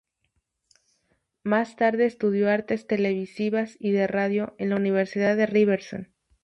[1.43, 6.11] Más tarde estudió artes televisivas y de radio en la Universidad de Ryerson.